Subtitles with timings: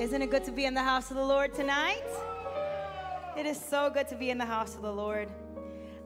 [0.00, 2.06] Isn't it good to be in the house of the Lord tonight?
[3.36, 5.28] It is so good to be in the house of the Lord.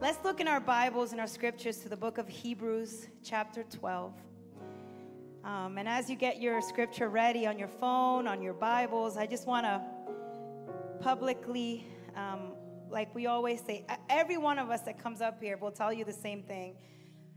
[0.00, 4.12] Let's look in our Bibles and our scriptures to the book of Hebrews, chapter 12.
[5.44, 9.26] Um, and as you get your scripture ready on your phone, on your Bibles, I
[9.26, 9.80] just want to
[11.00, 11.86] publicly,
[12.16, 12.54] um,
[12.90, 16.04] like we always say, every one of us that comes up here will tell you
[16.04, 16.74] the same thing.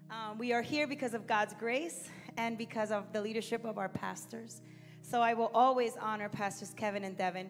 [0.09, 3.89] Um, we are here because of God's grace and because of the leadership of our
[3.89, 4.63] pastors.
[5.09, 7.49] So I will always honor Pastors Kevin and Devin.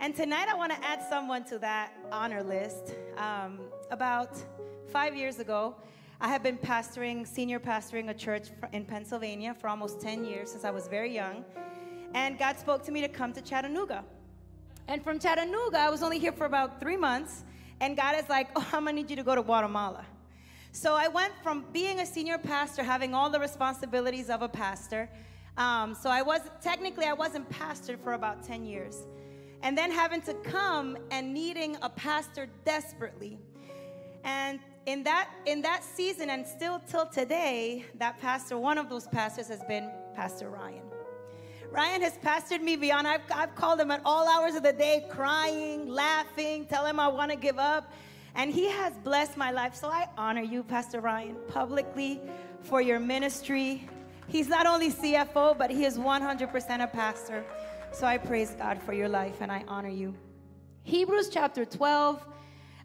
[0.00, 2.96] And tonight I want to add someone to that honor list.
[3.16, 3.60] Um,
[3.92, 4.36] about
[4.88, 5.76] five years ago,
[6.20, 10.64] I have been pastoring, senior pastoring a church in Pennsylvania for almost 10 years since
[10.64, 11.44] I was very young.
[12.14, 14.04] And God spoke to me to come to Chattanooga.
[14.88, 17.44] And from Chattanooga, I was only here for about three months.
[17.78, 20.04] And God is like, oh, I'm going to need you to go to Guatemala.
[20.72, 25.08] So I went from being a senior pastor, having all the responsibilities of a pastor,
[25.56, 29.06] um, so I was technically I wasn't pastored for about 10 years.
[29.62, 33.38] And then having to come and needing a pastor desperately.
[34.22, 39.06] And in that in that season and still till today, that pastor, one of those
[39.08, 40.82] pastors has been Pastor Ryan.
[41.70, 43.06] Ryan has pastored me beyond.
[43.06, 47.08] I've, I've called him at all hours of the day, crying, laughing, tell him I
[47.08, 47.92] want to give up.
[48.34, 49.74] And he has blessed my life.
[49.74, 52.20] So I honor you, Pastor Ryan, publicly
[52.62, 53.88] for your ministry,
[54.28, 57.44] He's not only CFO, but he is 100% a pastor.
[57.92, 60.14] So I praise God for your life and I honor you.
[60.82, 62.24] Hebrews chapter 12.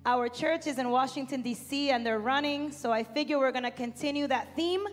[0.06, 2.72] Our church is in Washington, D.C., and they're running.
[2.72, 4.86] So I figure we're going to continue that theme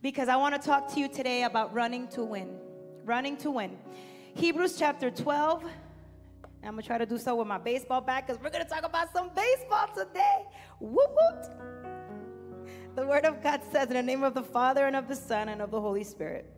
[0.00, 2.56] because I want to talk to you today about running to win.
[3.04, 3.76] Running to win.
[4.34, 5.64] Hebrews chapter 12.
[6.62, 8.70] I'm going to try to do so with my baseball bat because we're going to
[8.70, 10.44] talk about some baseball today.
[10.80, 11.77] Whoop.
[12.98, 15.50] The Word of God says, in the name of the Father, and of the Son,
[15.50, 16.52] and of the Holy Spirit.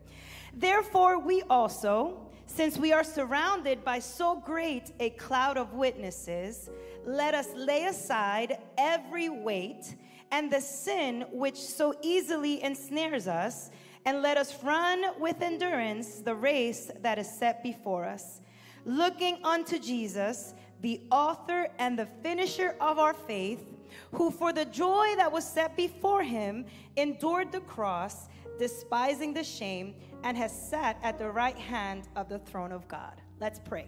[0.55, 6.71] Therefore, we also, since we are surrounded by so great a cloud of witnesses,
[7.05, 9.95] let us lay aside every weight
[10.31, 13.69] and the sin which so easily ensnares us,
[14.05, 18.41] and let us run with endurance the race that is set before us,
[18.83, 23.70] looking unto Jesus, the author and the finisher of our faith
[24.11, 26.65] who for the joy that was set before him
[26.97, 28.27] endured the cross,
[28.59, 33.21] despising the shame, and has sat at the right hand of the throne of God.
[33.39, 33.87] Let's pray.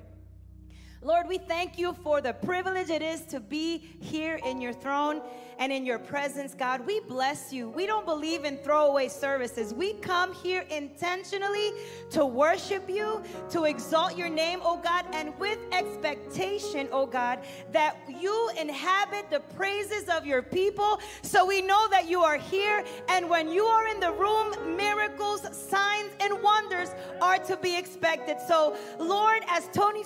[1.03, 5.21] Lord, we thank you for the privilege it is to be here in your throne
[5.59, 6.85] and in your presence, God.
[6.85, 7.69] We bless you.
[7.69, 9.73] We don't believe in throwaway services.
[9.73, 11.71] We come here intentionally
[12.11, 17.39] to worship you, to exalt your name, oh God, and with expectation, oh God,
[17.73, 21.01] that you inhabit the praises of your people.
[21.21, 25.41] So we know that you are here, and when you are in the room, miracles,
[25.51, 26.89] signs, and wonders
[27.21, 28.37] are to be expected.
[28.47, 30.03] So, Lord, as Tony,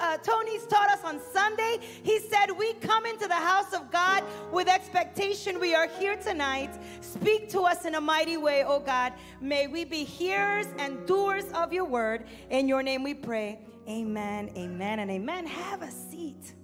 [0.00, 1.78] uh, Tony Tony's taught us on Sunday.
[2.02, 5.60] He said, We come into the house of God with expectation.
[5.60, 6.70] We are here tonight.
[7.02, 9.12] Speak to us in a mighty way, oh God.
[9.42, 12.24] May we be hearers and doers of your word.
[12.48, 13.58] In your name we pray.
[13.86, 15.46] Amen, amen, and amen.
[15.46, 16.54] Have a seat.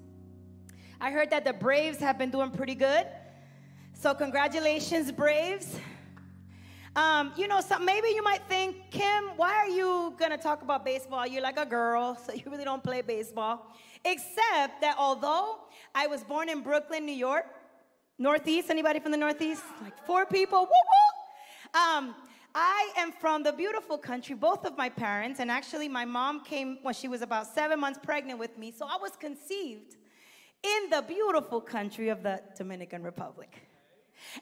[0.98, 3.06] I heard that the Braves have been doing pretty good.
[3.92, 5.78] So, congratulations, Braves.
[6.96, 10.82] Um, you know, so maybe you might think, Kim, why are you gonna talk about
[10.82, 11.26] baseball?
[11.26, 13.66] You're like a girl, so you really don't play baseball.
[14.02, 15.58] Except that although
[15.94, 17.44] I was born in Brooklyn, New York,
[18.18, 19.62] Northeast, anybody from the Northeast?
[19.82, 21.80] Like four people, woo woo.
[21.80, 22.14] Um,
[22.54, 26.78] I am from the beautiful country, both of my parents, and actually my mom came
[26.80, 29.96] when she was about seven months pregnant with me, so I was conceived
[30.62, 33.68] in the beautiful country of the Dominican Republic.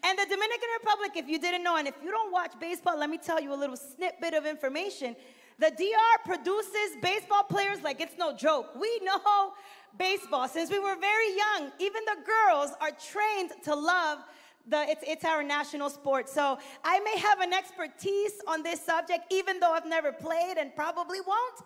[0.03, 3.10] And the Dominican Republic, if you didn't know, and if you don't watch baseball, let
[3.10, 5.15] me tell you a little snippet of information.
[5.59, 8.75] The DR produces baseball players like it's no joke.
[8.78, 9.53] We know
[9.97, 11.71] baseball since we were very young.
[11.78, 14.19] Even the girls are trained to love
[14.66, 16.29] the, it's, it's our national sport.
[16.29, 20.75] So I may have an expertise on this subject, even though I've never played and
[20.75, 21.61] probably won't.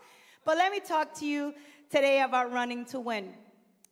[0.45, 1.55] But let me talk to you
[1.91, 3.33] today about running to win.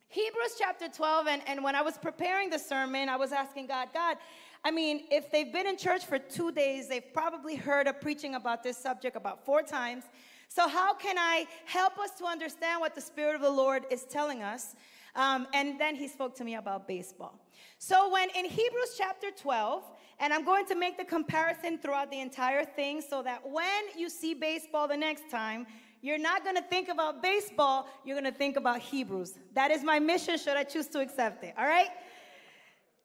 [0.09, 3.89] Hebrews chapter 12, and, and when I was preparing the sermon, I was asking God,
[3.93, 4.17] God,
[4.65, 8.35] I mean, if they've been in church for two days, they've probably heard a preaching
[8.35, 10.05] about this subject about four times.
[10.49, 14.05] So, how can I help us to understand what the Spirit of the Lord is
[14.05, 14.75] telling us?
[15.17, 17.39] Um, and then he spoke to me about baseball.
[17.79, 19.83] So, when in Hebrews chapter 12,
[20.19, 24.09] and I'm going to make the comparison throughout the entire thing so that when you
[24.09, 25.67] see baseball the next time,
[26.03, 29.39] you're not going to think about baseball, you're going to think about Hebrews.
[29.55, 31.89] That is my mission, should I choose to accept it, all right?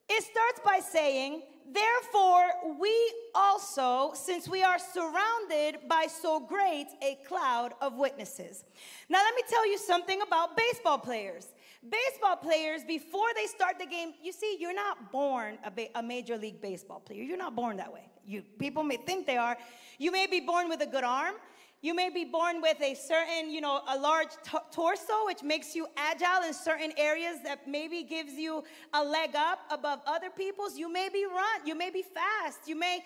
[0.08, 1.42] It starts by saying,
[1.72, 8.64] Therefore, we also, since we are surrounded by so great a cloud of witnesses.
[9.08, 11.48] Now, let me tell you something about baseball players.
[11.88, 16.02] Baseball players, before they start the game, you see, you're not born a, ba- a
[16.02, 17.22] major league baseball player.
[17.22, 18.06] You're not born that way.
[18.24, 19.56] You people may think they are.
[19.98, 21.34] You may be born with a good arm.
[21.84, 24.28] You may be born with a certain, you know, a large
[24.70, 28.62] torso, which makes you agile in certain areas that maybe gives you
[28.94, 30.78] a leg up above other people's.
[30.78, 33.00] You may be run, you may be fast, you may,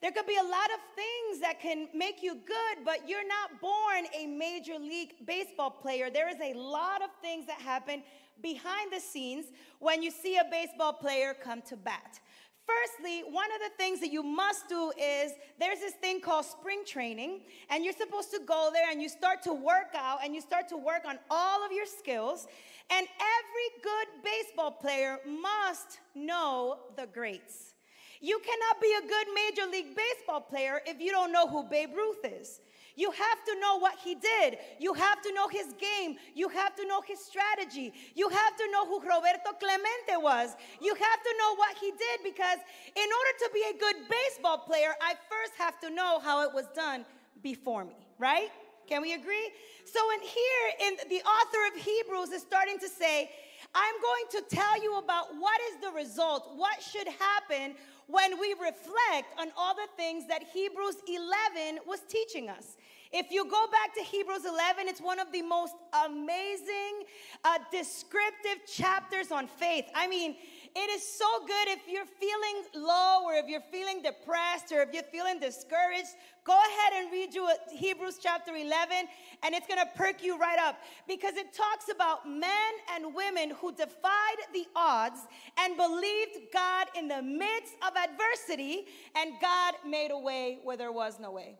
[0.00, 3.60] there could be a lot of things that can make you good, but you're not
[3.60, 6.08] born a major league baseball player.
[6.08, 8.02] There is a lot of things that happen
[8.40, 9.44] behind the scenes
[9.78, 12.18] when you see a baseball player come to bat.
[12.66, 16.82] Firstly, one of the things that you must do is there's this thing called spring
[16.86, 20.40] training, and you're supposed to go there and you start to work out and you
[20.40, 22.46] start to work on all of your skills.
[22.90, 27.74] And every good baseball player must know the greats.
[28.20, 31.90] You cannot be a good Major League Baseball player if you don't know who Babe
[31.96, 32.60] Ruth is.
[32.96, 34.58] You have to know what he did.
[34.78, 36.16] You have to know his game.
[36.34, 37.92] You have to know his strategy.
[38.14, 40.54] You have to know who Roberto Clemente was.
[40.80, 42.58] You have to know what he did because
[42.94, 46.52] in order to be a good baseball player, I first have to know how it
[46.52, 47.04] was done
[47.42, 48.50] before me, right?
[48.88, 49.50] Can we agree?
[49.84, 53.30] So in here, in the author of Hebrews is starting to say,
[53.74, 57.74] I'm going to tell you about what is the result, what should happen
[58.06, 62.76] when we reflect on all the things that Hebrews 11 was teaching us.
[63.12, 65.74] If you go back to Hebrews 11, it's one of the most
[66.06, 67.04] amazing,
[67.44, 69.84] uh, descriptive chapters on faith.
[69.94, 70.36] I mean,
[70.74, 74.92] it is so good if you're feeling low or if you're feeling depressed or if
[74.92, 76.08] you're feeling discouraged.
[76.44, 79.06] Go ahead and read you Hebrews chapter 11,
[79.42, 80.76] and it's gonna perk you right up
[81.06, 82.50] because it talks about men
[82.94, 85.20] and women who defied the odds
[85.58, 90.92] and believed God in the midst of adversity, and God made a way where there
[90.92, 91.56] was no way.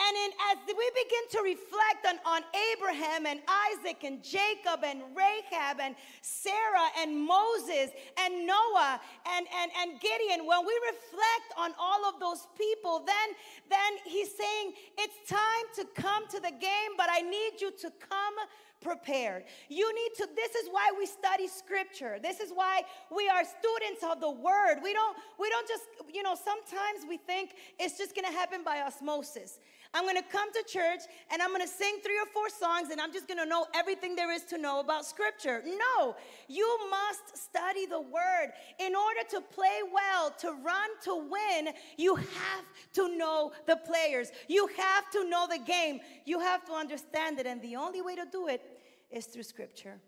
[0.00, 2.42] And in, as we begin to reflect on, on
[2.72, 9.00] Abraham and Isaac and Jacob and Rahab and Sarah and Moses and Noah
[9.36, 13.36] and, and, and Gideon, when we reflect on all of those people, then,
[13.70, 17.92] then he's saying, it's time to come to the game, but I need you to
[18.08, 18.34] come
[18.84, 19.44] prepared.
[19.68, 22.18] You need to, this is why we study scripture.
[22.22, 24.76] This is why we are students of the word.
[24.82, 28.82] We don't, we don't just, you know, sometimes we think it's just gonna happen by
[28.82, 29.58] osmosis.
[29.94, 33.12] I'm to come to church and I'm to sing three or four songs and I'm
[33.12, 35.62] just to know everything there is to know about scripture.
[35.64, 36.16] No,
[36.48, 38.52] you must study the word.
[38.80, 42.64] In order to play well, to run, to win, you have
[42.94, 44.32] to know the players.
[44.48, 46.00] You have to know the game.
[46.24, 47.46] You have to understand it.
[47.46, 48.62] And the only way to do it
[49.10, 50.00] is through scripture.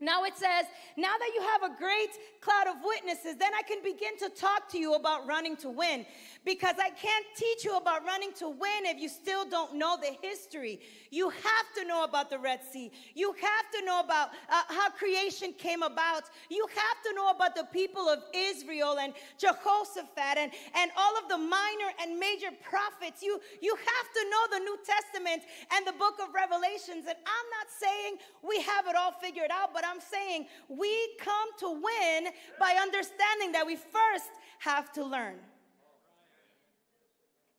[0.00, 2.10] Now it says, now that you have a great
[2.40, 6.04] cloud of witnesses, then I can begin to talk to you about running to win.
[6.44, 10.14] Because I can't teach you about running to win if you still don't know the
[10.20, 10.80] history.
[11.10, 12.90] You have to know about the Red Sea.
[13.14, 16.24] You have to know about uh, how creation came about.
[16.50, 21.28] You have to know about the people of Israel and Jehoshaphat and, and all of
[21.28, 23.22] the minor and major prophets.
[23.22, 27.06] You, you have to know the New Testament and the book of Revelations.
[27.08, 31.48] And I'm not saying we have it all figured out, but I'm saying we come
[31.60, 35.36] to win by understanding that we first have to learn.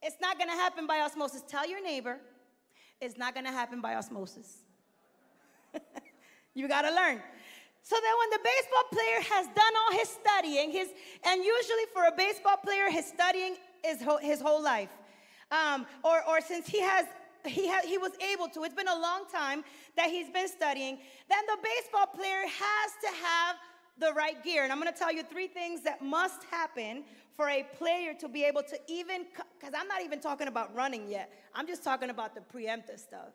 [0.01, 1.43] It's not going to happen by osmosis.
[1.47, 2.19] Tell your neighbor,
[3.01, 4.57] it's not going to happen by osmosis.
[6.53, 7.21] you got to learn.
[7.81, 10.89] So that when the baseball player has done all his studying, his
[11.23, 14.89] and usually for a baseball player, his studying is ho- his whole life,
[15.51, 17.05] um, or or since he has
[17.47, 18.63] he ha- he was able to.
[18.63, 19.63] It's been a long time
[19.95, 20.97] that he's been studying.
[21.29, 23.55] Then the baseball player has to have
[23.97, 27.03] the right gear, and I'm going to tell you three things that must happen
[27.35, 29.25] for a player to be able to even,
[29.57, 33.29] because I'm not even talking about running yet, I'm just talking about the preemptive stuff.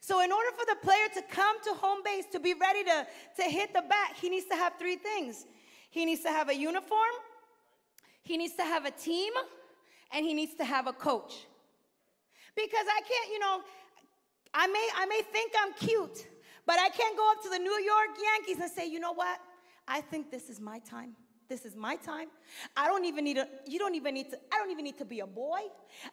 [0.00, 3.06] So, in order for the player to come to home base, to be ready to,
[3.36, 5.46] to hit the bat, he needs to have three things
[5.92, 7.14] he needs to have a uniform,
[8.22, 9.30] he needs to have a team,
[10.10, 11.46] and he needs to have a coach.
[12.54, 13.60] Because I can't, you know,
[14.54, 16.26] I may, I may think I'm cute,
[16.66, 19.38] but I can't go up to the New York Yankees and say, you know what?
[19.88, 21.16] I think this is my time.
[21.48, 22.28] This is my time.
[22.78, 25.04] I don't even need to, you don't even need to, I don't even need to
[25.04, 25.60] be a boy.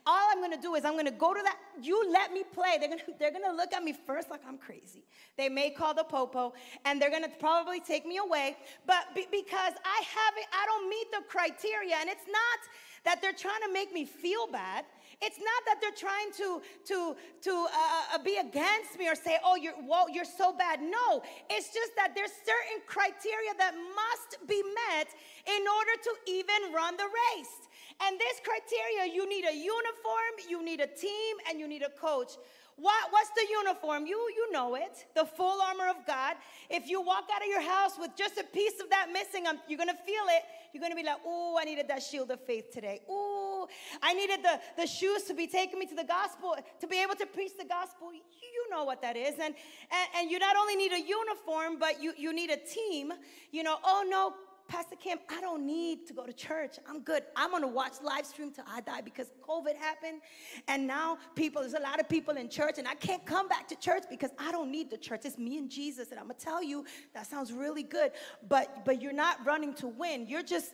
[0.05, 2.77] All I'm gonna do is I'm gonna go to that, you let me play.
[2.77, 5.05] They're gonna, they're gonna look at me first like I'm crazy.
[5.38, 6.53] They may call the popo
[6.84, 11.10] and they're gonna probably take me away, but be, because I haven't, I don't meet
[11.12, 12.60] the criteria and it's not
[13.05, 14.84] that they're trying to make me feel bad.
[15.22, 19.38] It's not that they're trying to, to, to uh, uh, be against me or say,
[19.44, 20.82] oh, you're, well, you're so bad.
[20.82, 25.08] No, it's just that there's certain criteria that must be met
[25.46, 27.68] in order to even run the race.
[28.08, 31.90] And this criteria, you need a uniform, you need a team, and you need a
[31.90, 32.38] coach.
[32.79, 34.05] What, what's the uniform?
[34.05, 35.05] You, you know it.
[35.13, 36.36] The full armor of God.
[36.69, 39.59] If you walk out of your house with just a piece of that missing, um,
[39.67, 40.43] you're going to feel it.
[40.71, 43.01] You're going to be like, oh, I needed that shield of faith today.
[43.09, 43.67] Oh,
[44.01, 47.15] I needed the, the shoes to be taking me to the gospel, to be able
[47.15, 48.13] to preach the gospel.
[48.13, 49.33] You, you know what that is.
[49.33, 49.55] And,
[49.91, 53.12] and, and you not only need a uniform, but you, you need a team.
[53.51, 54.33] You know, oh, no,
[54.70, 56.78] Pastor Kim, I don't need to go to church.
[56.88, 57.24] I'm good.
[57.36, 60.22] I'm going to watch live stream till I die because COVID happened.
[60.68, 63.68] And now people, there's a lot of people in church, and I can't come back
[63.70, 65.22] to church because I don't need the church.
[65.26, 66.12] It's me and Jesus.
[66.12, 66.86] And I'm going to tell you,
[67.16, 68.12] that sounds really good.
[68.48, 70.28] But, but you're not running to win.
[70.28, 70.72] You're just,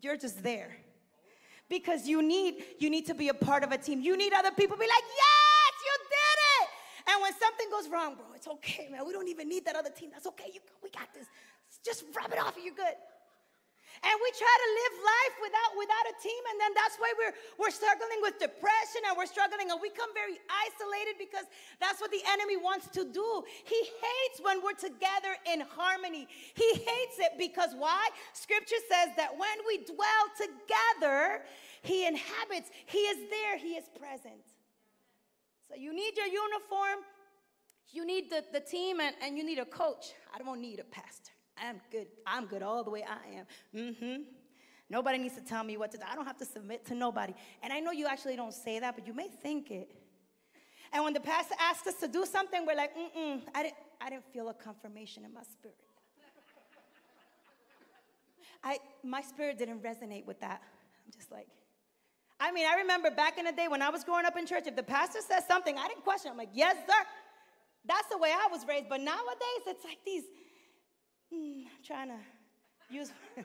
[0.00, 0.74] you're just there.
[1.68, 4.00] Because you need, you need to be a part of a team.
[4.00, 6.68] You need other people be like, yes, you did it.
[7.12, 9.06] And when something goes wrong, bro, it's okay, man.
[9.06, 10.08] We don't even need that other team.
[10.12, 10.50] That's okay.
[10.52, 11.26] You, we got this.
[11.84, 12.94] Just rub it off and you're good.
[14.04, 17.32] And we try to live life without, without a team, and then that's why we're,
[17.56, 21.48] we're struggling with depression and we're struggling and we come very isolated because
[21.80, 23.28] that's what the enemy wants to do.
[23.64, 26.28] He hates when we're together in harmony.
[26.52, 28.12] He hates it because why?
[28.36, 31.40] Scripture says that when we dwell together,
[31.80, 34.44] he inhabits, he is there, he is present.
[35.68, 37.00] So you need your uniform,
[37.88, 40.12] you need the, the team, and, and you need a coach.
[40.34, 41.33] I don't need a pastor.
[41.56, 42.06] I'm good.
[42.26, 43.46] I'm good all the way I am.
[43.74, 44.22] Mm-hmm.
[44.90, 46.04] Nobody needs to tell me what to do.
[46.10, 47.34] I don't have to submit to nobody.
[47.62, 49.90] And I know you actually don't say that, but you may think it.
[50.92, 54.10] And when the pastor asks us to do something, we're like, mm-mm, I didn't, I
[54.10, 55.76] didn't feel a confirmation in my spirit.
[58.62, 60.62] I, my spirit didn't resonate with that.
[61.04, 61.48] I'm just like,
[62.40, 64.64] I mean, I remember back in the day when I was growing up in church,
[64.66, 66.30] if the pastor says something, I didn't question.
[66.30, 67.04] I'm like, yes, sir.
[67.86, 68.88] That's the way I was raised.
[68.88, 70.24] But nowadays, it's like these
[71.32, 72.18] I'm trying to
[72.90, 73.12] use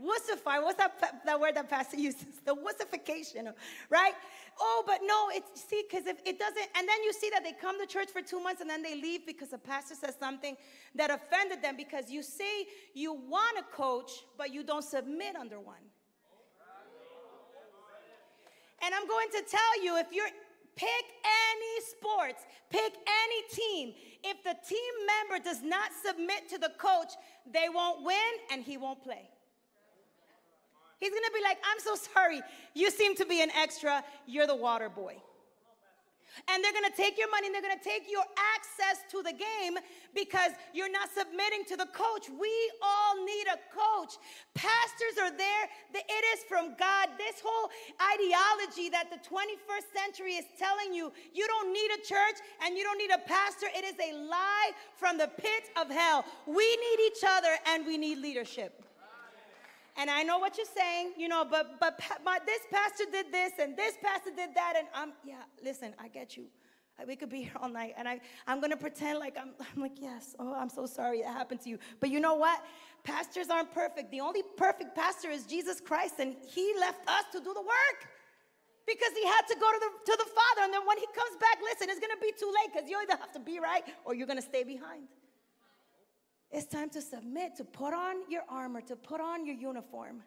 [0.00, 0.62] wussify.
[0.62, 2.40] What's that, that word that pastor uses?
[2.44, 3.52] The wussification,
[3.90, 4.12] right?
[4.60, 7.52] Oh, but no, it's, see, because if it doesn't, and then you see that they
[7.52, 10.56] come to church for two months and then they leave because the pastor says something
[10.94, 15.60] that offended them because you say you want a coach, but you don't submit under
[15.60, 15.76] one.
[18.82, 20.28] And I'm going to tell you if you're
[20.76, 23.94] Pick any sports, pick any team.
[24.22, 27.12] If the team member does not submit to the coach,
[27.50, 28.16] they won't win
[28.52, 29.28] and he won't play.
[30.98, 32.42] He's gonna be like, I'm so sorry.
[32.74, 34.04] You seem to be an extra.
[34.26, 35.16] You're the water boy.
[36.48, 38.24] And they're gonna take your money and they're gonna take your
[38.54, 39.78] access to the game
[40.14, 42.28] because you're not submitting to the coach.
[42.28, 42.52] We
[42.82, 44.16] all need a coach.
[44.54, 45.64] Pastors are there,
[45.94, 47.08] it is from God.
[47.18, 52.38] This whole ideology that the 21st century is telling you you don't need a church
[52.64, 56.24] and you don't need a pastor, it is a lie from the pit of hell.
[56.46, 58.85] We need each other and we need leadership.
[59.98, 63.52] And I know what you're saying, you know, but but my, this pastor did this
[63.58, 65.36] and this pastor did that, and I'm yeah.
[65.64, 66.46] Listen, I get you.
[67.06, 70.00] We could be here all night, and I I'm gonna pretend like I'm I'm like
[70.00, 70.34] yes.
[70.38, 71.78] Oh, I'm so sorry that happened to you.
[72.00, 72.62] But you know what?
[73.04, 74.10] Pastors aren't perfect.
[74.10, 77.98] The only perfect pastor is Jesus Christ, and He left us to do the work
[78.86, 80.62] because He had to go to the to the Father.
[80.64, 83.16] And then when He comes back, listen, it's gonna be too late because you either
[83.16, 85.08] have to be right or you're gonna stay behind.
[86.56, 90.22] It's time to submit, to put on your armor, to put on your uniform.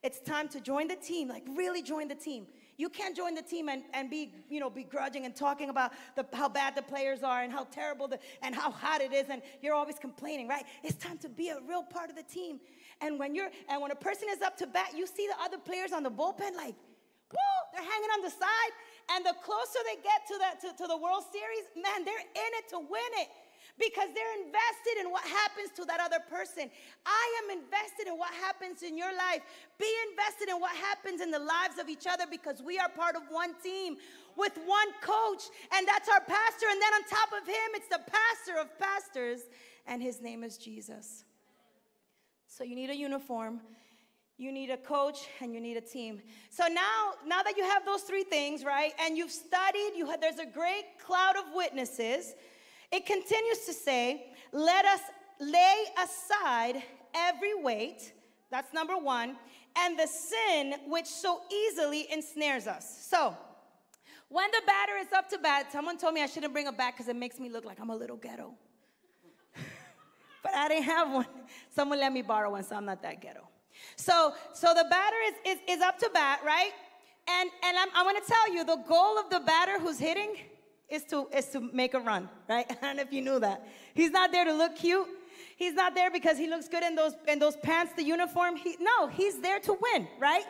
[0.00, 2.46] It's time to join the team, like really join the team.
[2.76, 6.24] You can't join the team and, and be, you know, begrudging and talking about the,
[6.34, 9.42] how bad the players are and how terrible the, and how hot it is, and
[9.60, 10.62] you're always complaining, right?
[10.84, 12.60] It's time to be a real part of the team.
[13.00, 15.58] And when you're and when a person is up to bat, you see the other
[15.58, 16.76] players on the bullpen, like,
[17.32, 18.72] woo, they're hanging on the side.
[19.10, 22.52] And the closer they get to that to, to the World Series, man, they're in
[22.54, 23.28] it to win it
[23.78, 26.70] because they're invested in what happens to that other person.
[27.04, 29.42] I am invested in what happens in your life.
[29.78, 33.16] Be invested in what happens in the lives of each other because we are part
[33.16, 33.96] of one team
[34.36, 36.66] with one coach, and that's our pastor.
[36.70, 39.40] And then on top of him, it's the pastor of pastors,
[39.86, 41.24] and his name is Jesus.
[42.46, 43.60] So you need a uniform
[44.38, 46.20] you need a coach and you need a team
[46.50, 50.20] so now now that you have those three things right and you've studied you have,
[50.20, 52.34] there's a great cloud of witnesses
[52.92, 55.00] it continues to say, let us
[55.40, 56.82] lay aside
[57.14, 58.12] every weight,
[58.50, 59.36] that's number one,
[59.78, 63.06] and the sin which so easily ensnares us.
[63.10, 63.36] So,
[64.28, 66.94] when the batter is up to bat, someone told me I shouldn't bring a bat
[66.94, 68.54] because it makes me look like I'm a little ghetto.
[70.42, 71.26] but I didn't have one.
[71.74, 73.46] Someone let me borrow one, so I'm not that ghetto.
[73.94, 76.72] So, so the batter is, is, is up to bat, right?
[77.28, 80.34] And, and I'm, I'm going to tell you the goal of the batter who's hitting
[80.88, 82.66] is to, is to make a run, right?
[82.70, 83.66] I don't know if you knew that.
[83.94, 85.06] He's not there to look cute.
[85.56, 88.56] He's not there because he looks good in those in those pants, the uniform.
[88.56, 90.44] He, no, he's there to win, right?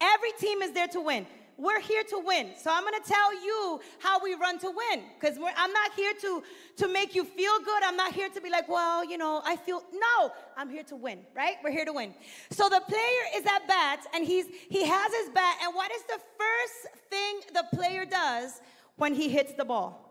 [0.00, 1.26] Every team is there to win.
[1.56, 2.50] We're here to win.
[2.56, 6.12] So I'm going to tell you how we run to win because I'm not here
[6.20, 6.42] to,
[6.76, 7.82] to make you feel good.
[7.82, 9.82] I'm not here to be like, well, you know, I feel.
[9.92, 11.56] No, I'm here to win, right?
[11.64, 12.14] We're here to win.
[12.50, 15.56] So the player is at bat and he's, he has his bat.
[15.64, 18.60] And what is the first thing the player does
[18.98, 20.04] when he hits the ball?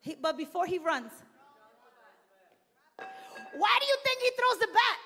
[0.00, 1.12] He, but before he runs,
[2.96, 4.98] why do you think he throws the bat?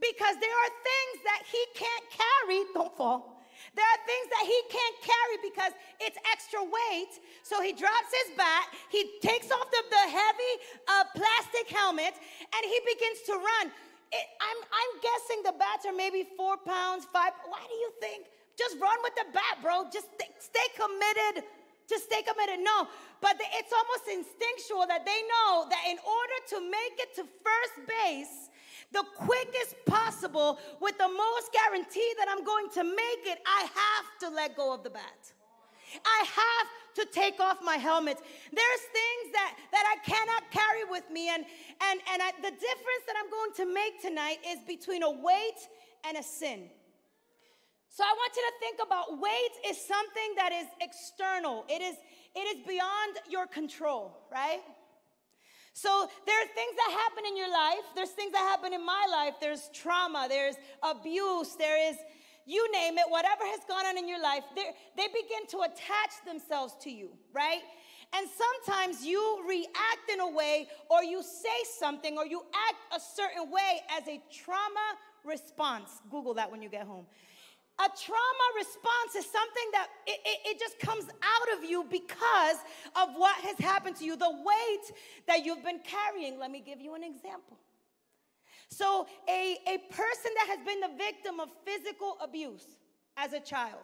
[0.00, 2.64] Because there are things that he can't carry.
[2.74, 3.34] Don't fall
[3.72, 7.16] there are things that he can't carry because it's extra weight.
[7.42, 10.52] So he drops his bat, he takes off the, the heavy
[10.88, 13.72] uh, plastic helmet, and he begins to run.
[14.12, 17.32] It, I'm, I'm guessing the bats are maybe four pounds, five.
[17.48, 18.26] Why do you think?
[18.58, 19.84] Just run with the bat, bro.
[19.92, 20.08] Just
[20.38, 21.44] stay, committed.
[21.88, 22.62] Just stay committed.
[22.62, 22.88] No,
[23.20, 27.74] but it's almost instinctual that they know that in order to make it to first
[27.86, 28.50] base,
[28.92, 34.06] the quickest possible with the most guarantee that I'm going to make it, I have
[34.20, 35.32] to let go of the bat.
[36.04, 38.18] I have to take off my helmet.
[38.52, 41.28] There's things that, that I cannot carry with me.
[41.28, 41.44] And,
[41.82, 45.68] and, and I, the difference that I'm going to make tonight is between a weight
[46.06, 46.70] and a sin.
[47.94, 51.64] So I want you to think about weight is something that is external.
[51.68, 51.94] It is,
[52.34, 54.58] it is beyond your control, right?
[55.74, 57.86] So there are things that happen in your life.
[57.94, 59.34] There's things that happen in my life.
[59.40, 61.96] There's trauma, there's abuse, there is,
[62.46, 66.74] you name it, whatever has gone on in your life, they begin to attach themselves
[66.82, 67.62] to you, right?
[68.12, 72.98] And sometimes you react in a way, or you say something, or you act a
[72.98, 75.90] certain way as a trauma response.
[76.10, 77.06] Google that when you get home.
[77.80, 82.56] A trauma response is something that it, it, it, just comes out of you because
[82.94, 86.38] of what has happened to you, the weight that you've been carrying.
[86.38, 87.58] Let me give you an example.
[88.68, 92.64] So, a, a person that has been the victim of physical abuse
[93.16, 93.82] as a child,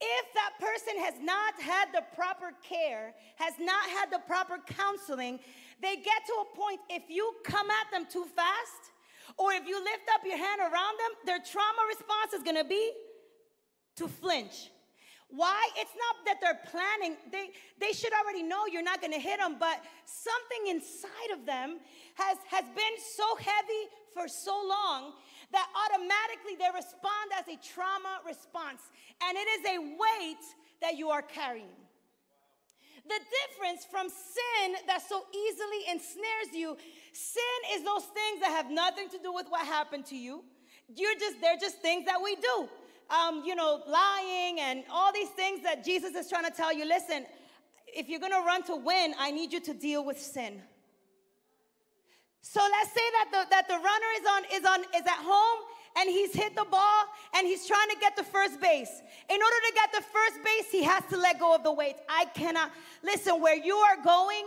[0.00, 5.40] if that person has not had the proper care, has not had the proper counseling,
[5.82, 8.92] they get to a point, if you come at them too fast,
[9.36, 12.92] or if you lift up your hand around them, their trauma response is gonna be
[13.96, 14.70] to flinch.
[15.30, 15.68] Why?
[15.76, 17.16] It's not that they're planning.
[17.32, 21.80] They, they should already know you're not gonna hit them, but something inside of them
[22.14, 25.14] has, has been so heavy for so long
[25.50, 28.82] that automatically they respond as a trauma response.
[29.26, 30.44] And it is a weight
[30.80, 31.74] that you are carrying.
[33.06, 36.76] The difference from sin that so easily ensnares you,
[37.14, 40.44] sin is those things that have nothing to do with what happened to you.
[40.94, 42.68] You're just, they're just things that we do.
[43.10, 46.84] Um, you know, lying and all these things that Jesus is trying to tell you.
[46.84, 47.24] Listen,
[47.86, 50.60] if you're gonna run to win, I need you to deal with sin.
[52.40, 55.60] So let's say that the, that the runner is on is on is at home
[55.96, 58.90] and he's hit the ball and he's trying to get the first base.
[59.30, 61.96] In order to get the first base, he has to let go of the weight.
[62.08, 62.70] I cannot
[63.02, 64.44] listen where you are going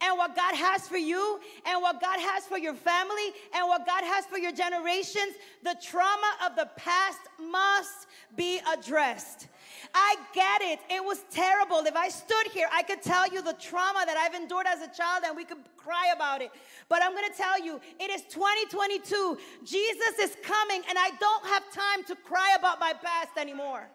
[0.00, 3.86] and what God has for you and what God has for your family and what
[3.86, 9.48] God has for your generations, the trauma of the past must be addressed.
[9.94, 10.80] I get it.
[10.90, 11.78] It was terrible.
[11.78, 14.94] If I stood here, I could tell you the trauma that I've endured as a
[14.94, 16.50] child and we could cry about it.
[16.88, 19.38] But I'm going to tell you, it is 2022.
[19.64, 23.88] Jesus is coming and I don't have time to cry about my past anymore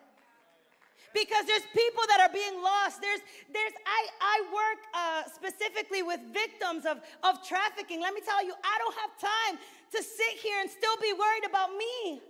[1.14, 3.02] because there's people that are being lost.
[3.02, 3.22] There's
[3.54, 8.02] there's i i work uh, specifically with victims of of trafficking.
[8.02, 9.60] Let me tell you i don't have time
[9.94, 12.22] to sit here and still be worried about me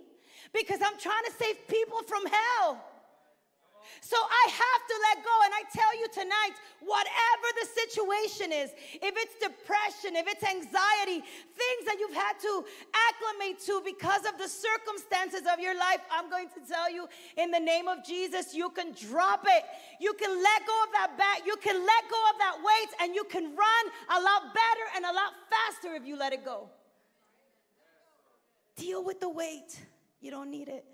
[0.52, 2.84] because i'm trying to save people from hell
[4.00, 5.36] so I have to let go.
[5.44, 8.70] And I tell you tonight, whatever the situation is,
[9.00, 12.64] if it's depression, if it's anxiety, things that you've had to
[13.08, 17.50] acclimate to because of the circumstances of your life, I'm going to tell you in
[17.50, 19.64] the name of Jesus, you can drop it.
[20.00, 21.42] You can let go of that bat.
[21.46, 25.04] You can let go of that weight and you can run a lot better and
[25.04, 26.70] a lot faster if you let it go.
[28.76, 29.78] Deal with the weight.
[30.20, 30.84] You don't need it.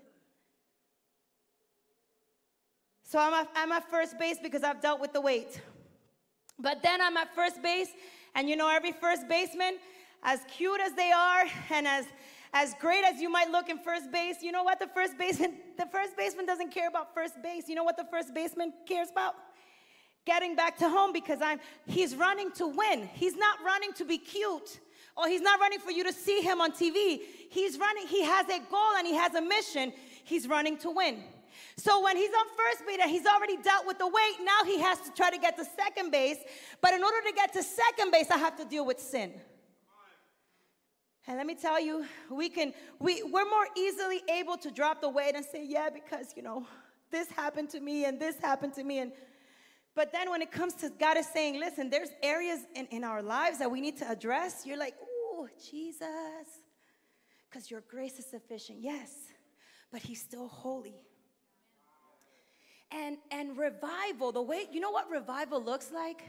[3.11, 5.59] So I'm at, I'm at first base because I've dealt with the weight.
[6.57, 7.89] But then I'm at first base,
[8.35, 9.79] and you know, every first baseman,
[10.23, 12.05] as cute as they are, and as
[12.53, 15.57] as great as you might look in first base, you know what the first baseman
[15.77, 17.67] the first baseman doesn't care about first base.
[17.67, 19.35] You know what the first baseman cares about?
[20.25, 23.09] Getting back to home because I'm he's running to win.
[23.13, 24.79] He's not running to be cute.
[25.17, 27.19] Or he's not running for you to see him on TV.
[27.49, 29.91] He's running, he has a goal and he has a mission.
[30.23, 31.21] He's running to win.
[31.77, 34.79] So when he's on first base and he's already dealt with the weight, now he
[34.79, 36.37] has to try to get to second base.
[36.81, 39.33] But in order to get to second base, I have to deal with sin.
[41.27, 45.09] And let me tell you, we can, we, we're more easily able to drop the
[45.09, 46.65] weight and say, yeah, because, you know,
[47.11, 48.99] this happened to me and this happened to me.
[48.99, 49.11] And,
[49.93, 53.21] but then when it comes to God is saying, listen, there's areas in, in our
[53.21, 54.65] lives that we need to address.
[54.65, 56.07] You're like, oh, Jesus,
[57.49, 58.79] because your grace is sufficient.
[58.81, 59.11] Yes,
[59.91, 60.95] but he's still holy.
[62.91, 66.23] And, and revival, the way, you know what revival looks like?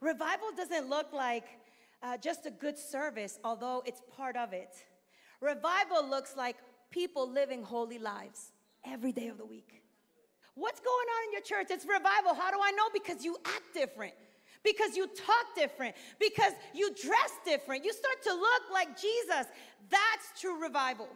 [0.00, 1.44] Revival doesn't look like
[2.02, 4.74] uh, just a good service, although it's part of it.
[5.40, 6.56] Revival looks like
[6.90, 8.52] people living holy lives
[8.84, 9.82] every day of the week.
[10.54, 11.68] What's going on in your church?
[11.70, 12.34] It's revival.
[12.34, 12.88] How do I know?
[12.92, 14.14] Because you act different,
[14.64, 17.84] because you talk different, because you dress different.
[17.84, 19.46] You start to look like Jesus.
[19.88, 21.08] That's true revival.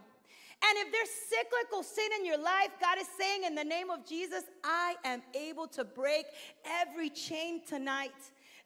[0.62, 4.06] And if there's cyclical sin in your life, God is saying, in the name of
[4.06, 6.26] Jesus, I am able to break
[6.64, 8.12] every chain tonight.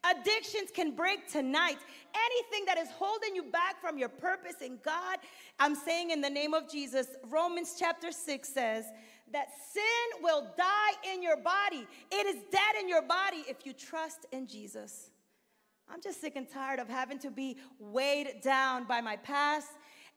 [0.05, 1.79] Addictions can break tonight.
[2.15, 5.19] Anything that is holding you back from your purpose in God,
[5.59, 8.85] I'm saying in the name of Jesus, Romans chapter 6 says
[9.33, 11.87] that sin will die in your body.
[12.13, 15.11] It is dead in your body if you trust in Jesus.
[15.91, 19.69] I'm just sick and tired of having to be weighed down by my past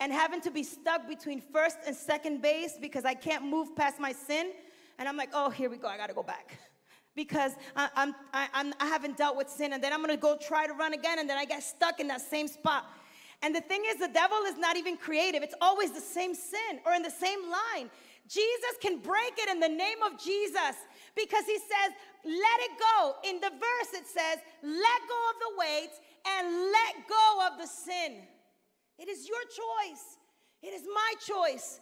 [0.02, 4.00] and having to be stuck between first and second base because I can't move past
[4.00, 4.52] my sin.
[4.98, 6.58] And I'm like, oh, here we go, I gotta go back
[7.16, 10.38] because I, I'm, I, I'm, I haven't dealt with sin, and then I'm gonna go
[10.42, 12.90] try to run again, and then I get stuck in that same spot.
[13.44, 16.80] And the thing is, the devil is not even creative, it's always the same sin
[16.84, 17.90] or in the same line.
[18.28, 20.76] Jesus can break it in the name of Jesus
[21.16, 21.92] because he says,
[22.24, 23.16] let it go.
[23.28, 25.92] In the verse, it says, let go of the weight
[26.26, 28.22] and let go of the sin.
[29.02, 30.18] It is your choice,
[30.62, 31.80] it is my choice.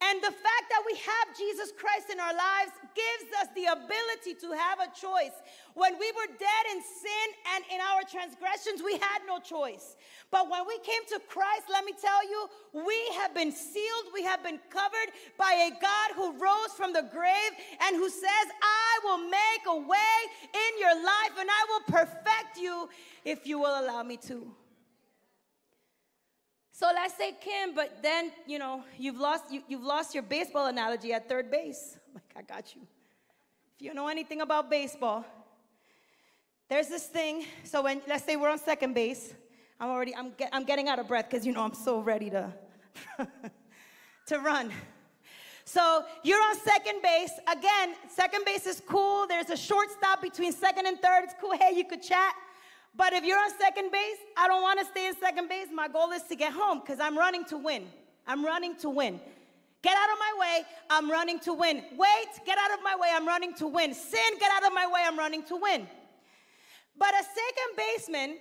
[0.00, 4.38] And the fact that we have Jesus Christ in our lives gives us the ability
[4.46, 5.34] to have a choice.
[5.74, 9.96] When we were dead in sin and in our transgressions, we had no choice.
[10.30, 12.46] But when we came to Christ, let me tell you,
[12.86, 17.08] we have been sealed, we have been covered by a God who rose from the
[17.10, 17.52] grave
[17.82, 20.18] and who says, I will make a way
[20.54, 22.88] in your life and I will perfect you
[23.24, 24.46] if you will allow me to.
[26.78, 30.66] So let's say Kim, but then you know you've lost you, you've lost your baseball
[30.66, 31.98] analogy at third base.
[32.06, 32.82] Oh I'm like, I got you.
[33.74, 35.24] If you know anything about baseball,
[36.68, 37.46] there's this thing.
[37.64, 39.34] So when let's say we're on second base,
[39.80, 42.30] I'm already I'm get, I'm getting out of breath because you know I'm so ready
[42.30, 42.54] to
[44.28, 44.70] to run.
[45.64, 47.32] So you're on second base.
[47.50, 49.26] Again, second base is cool.
[49.26, 51.24] There's a shortstop between second and third.
[51.24, 51.54] It's cool.
[51.58, 52.34] Hey, you could chat.
[52.94, 55.68] But if you're on second base, I don't want to stay in second base.
[55.72, 57.86] My goal is to get home because I'm running to win.
[58.26, 59.20] I'm running to win.
[59.82, 61.76] Get out of my way, I'm running to win.
[61.96, 63.94] Wait, get out of my way, I'm running to win.
[63.94, 65.86] Sin, get out of my way, I'm running to win.
[66.98, 68.38] But a second baseman,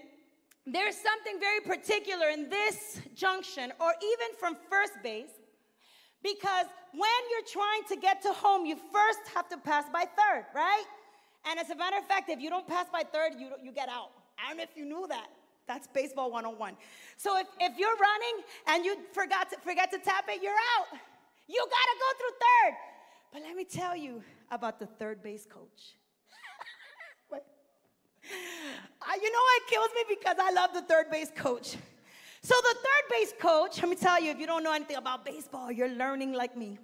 [0.65, 5.29] there's something very particular in this junction, or even from first base,
[6.23, 10.45] because when you're trying to get to home, you first have to pass by third,
[10.55, 10.85] right?
[11.45, 13.89] And as a matter of fact, if you don't pass by third, you, you get
[13.89, 14.09] out.
[14.37, 15.27] I don't know if you knew that.
[15.67, 16.77] That's baseball 101.
[17.17, 20.87] So if, if you're running and you forgot to, forget to tap it, you're out.
[21.47, 22.75] You gotta go through third.
[23.33, 25.95] But let me tell you about the third base coach.
[29.21, 31.75] you know it kills me because I love the third base coach.
[32.41, 35.25] So the third base coach, let me tell you, if you don't know anything about
[35.25, 36.77] baseball, you're learning like me.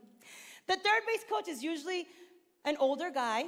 [0.67, 2.07] The third base coach is usually
[2.65, 3.45] an older guy.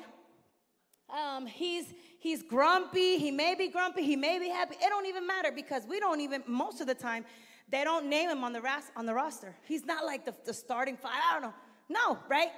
[1.10, 1.86] Um, he's
[2.26, 3.20] He's grumpy.
[3.20, 4.02] He may be grumpy.
[4.02, 4.78] He may be happy.
[4.82, 7.24] It don't even matter because we don't even, most of the time,
[7.70, 9.56] they don't name him on the, ras- on the roster.
[9.68, 11.12] He's not like the, the starting five.
[11.14, 11.54] I don't know.
[11.88, 12.50] No, right?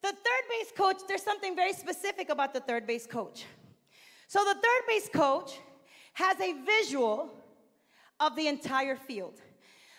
[0.00, 3.46] The third base coach, there's something very specific about the third base coach.
[4.28, 5.58] So the third base coach
[6.12, 7.30] has a visual
[8.20, 9.40] of the entire field.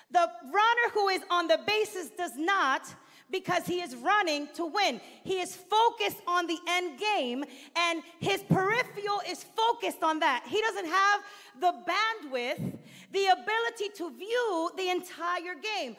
[0.09, 2.87] The runner who is on the bases does not
[3.31, 4.99] because he is running to win.
[5.23, 7.43] He is focused on the end game
[7.75, 10.45] and his peripheral is focused on that.
[10.47, 11.21] He doesn't have
[11.59, 12.77] the bandwidth,
[13.11, 15.95] the ability to view the entire game.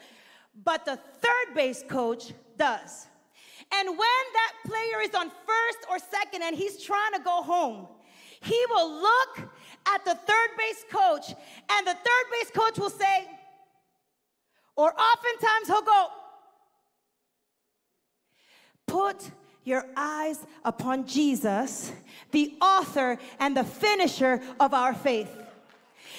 [0.63, 3.07] But the third base coach does.
[3.73, 7.87] And when that player is on first or second and he's trying to go home,
[8.41, 9.49] he will look
[9.85, 11.33] at the third base coach,
[11.69, 13.27] and the third base coach will say,
[14.75, 16.07] or oftentimes he'll go,
[18.91, 19.31] Put
[19.63, 21.93] your eyes upon Jesus,
[22.31, 25.33] the author and the finisher of our faith.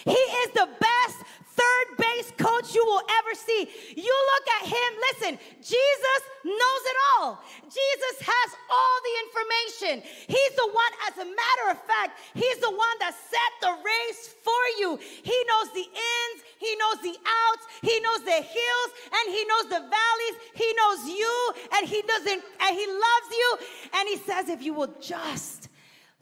[0.07, 1.17] He is the best
[1.53, 3.69] third base coach you will ever see.
[3.97, 7.45] You look at him, listen, Jesus knows it all.
[7.65, 9.95] Jesus has all the information.
[10.29, 14.35] He's the one, as a matter of fact, he's the one that set the race
[14.43, 14.99] for you.
[15.01, 19.65] He knows the ins, he knows the outs, He knows the hills, and He knows
[19.65, 20.37] the valleys.
[20.55, 23.59] He knows you, and He doesn't, and He loves you.
[23.95, 25.69] And He says, if you will just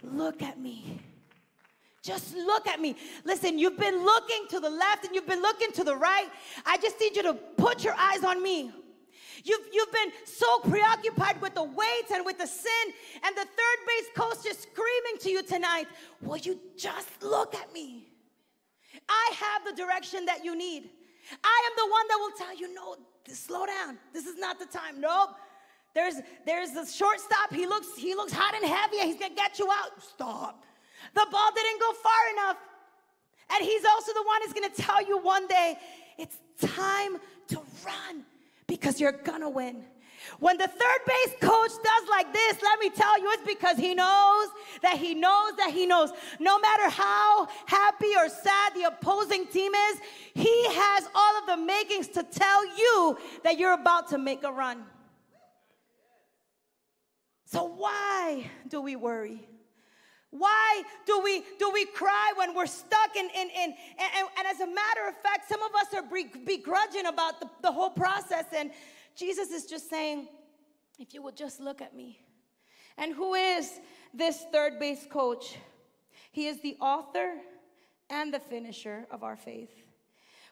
[0.02, 0.99] look at me.
[2.02, 2.96] Just look at me.
[3.24, 6.28] Listen, you've been looking to the left and you've been looking to the right.
[6.64, 8.72] I just need you to put your eyes on me.
[9.44, 12.92] You've, you've been so preoccupied with the weights and with the sin,
[13.24, 15.86] and the third base coach is screaming to you tonight,
[16.20, 18.08] Will you just look at me?
[19.08, 20.90] I have the direction that you need.
[21.42, 22.96] I am the one that will tell you, No,
[23.32, 23.98] slow down.
[24.12, 25.00] This is not the time.
[25.00, 25.30] Nope.
[25.94, 27.52] There's there's a shortstop.
[27.52, 30.02] He looks he looks hot and heavy, and he's gonna get you out.
[30.02, 30.64] Stop.
[31.14, 32.56] The ball didn't go far enough.
[33.52, 35.76] And he's also the one who's gonna tell you one day,
[36.18, 38.24] it's time to run
[38.66, 39.84] because you're gonna win.
[40.38, 43.94] When the third base coach does like this, let me tell you, it's because he
[43.94, 44.48] knows
[44.82, 46.10] that he knows that he knows.
[46.38, 50.00] No matter how happy or sad the opposing team is,
[50.34, 54.52] he has all of the makings to tell you that you're about to make a
[54.52, 54.84] run.
[57.46, 59.48] So, why do we worry?
[60.30, 64.60] Why do we do we cry when we're stuck in, in, in and, and as
[64.60, 66.04] a matter of fact, some of us are
[66.46, 68.44] begrudging about the, the whole process.
[68.56, 68.70] And
[69.16, 70.28] Jesus is just saying,
[70.98, 72.20] if you will just look at me.
[72.96, 73.80] And who is
[74.14, 75.56] this third base coach?
[76.30, 77.32] He is the author
[78.08, 79.72] and the finisher of our faith,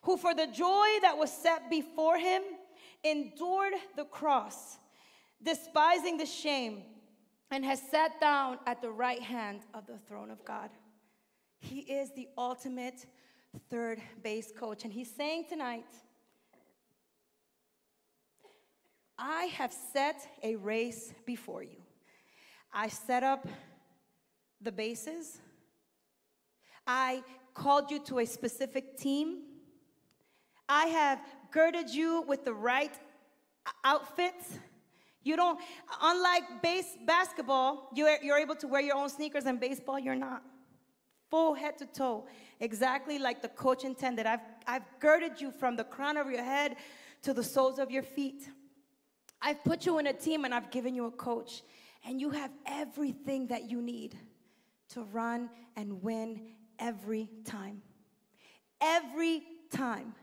[0.03, 2.43] who for the joy that was set before him
[3.05, 4.79] endured the cross,
[5.43, 6.83] despising the shame
[7.51, 10.71] and has sat down at the right hand of the throne of God.
[11.61, 13.07] He is the ultimate
[13.71, 14.85] third base coach.
[14.85, 15.87] And he's saying tonight,
[19.19, 21.83] I have set a race before you.
[22.73, 23.49] I set up
[24.61, 25.39] the bases.
[26.87, 27.23] I
[27.55, 29.43] called you to a specific team.
[30.69, 32.93] I have girded you with the right
[33.85, 34.59] outfits
[35.23, 35.59] you don't,
[36.01, 40.43] unlike base basketball, you're, you're able to wear your own sneakers, and baseball, you're not.
[41.31, 42.27] Full head to toe,
[42.61, 44.27] exactly like the coach intended.
[44.27, 46.77] I've, I've girded you from the crown of your head
[47.23, 48.49] to the soles of your feet.
[49.43, 51.63] I've put you in a team and I've given you a coach,
[52.05, 54.17] and you have everything that you need
[54.91, 56.41] to run and win
[56.79, 57.83] every time.
[58.81, 60.15] Every time.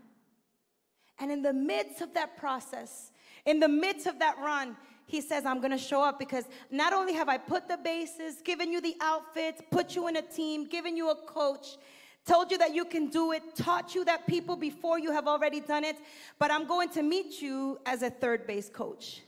[1.19, 3.11] And in the midst of that process,
[3.45, 4.75] in the midst of that run,
[5.07, 8.71] he says, I'm gonna show up because not only have I put the bases, given
[8.71, 11.77] you the outfits, put you in a team, given you a coach,
[12.25, 15.59] told you that you can do it, taught you that people before you have already
[15.59, 15.97] done it,
[16.39, 19.21] but I'm going to meet you as a third base coach.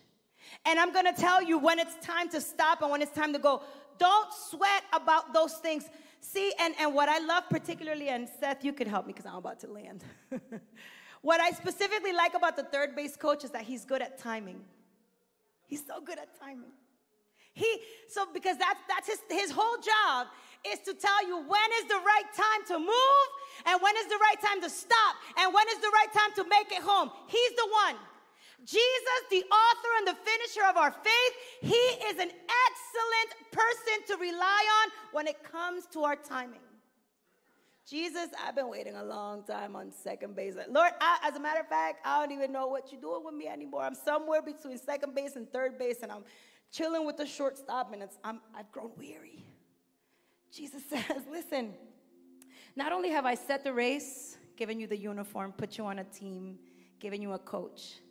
[0.66, 3.40] And I'm gonna tell you when it's time to stop and when it's time to
[3.40, 3.62] go.
[4.00, 5.86] Don't sweat about those things.
[6.22, 9.38] See, and, and what I love particularly, and Seth, you could help me because I'm
[9.38, 10.04] about to land.
[11.28, 14.62] what I specifically like about the third base coach is that he's good at timing.
[15.66, 16.72] He's so good at timing.
[17.52, 17.68] He
[18.08, 20.28] so because that's that's his his whole job
[20.72, 23.28] is to tell you when is the right time to move
[23.66, 26.44] and when is the right time to stop and when is the right time to
[26.48, 27.12] make it home.
[27.28, 27.98] He's the one.
[28.64, 34.16] Jesus, the author and the finisher of our faith, he is an excellent person to
[34.16, 36.67] rely on when it comes to our timing.
[37.90, 40.56] Jesus, I've been waiting a long time on second base.
[40.70, 43.34] Lord, I, as a matter of fact, I don't even know what you're doing with
[43.34, 43.84] me anymore.
[43.84, 46.26] I'm somewhere between second base and third base, and I'm
[46.70, 49.46] chilling with the shortstop, and it's, I'm, I've grown weary.
[50.52, 51.74] Jesus says, Listen,
[52.76, 56.04] not only have I set the race, given you the uniform, put you on a
[56.04, 56.60] team,
[57.00, 58.02] given you a coach,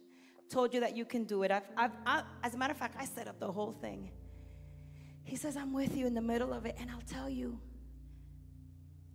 [0.49, 1.51] told you that you can do it.
[1.51, 4.11] I've, I've, I, as a matter of fact, I set up the whole thing.
[5.23, 7.61] He says, I'm with you in the middle of it, and I'll tell you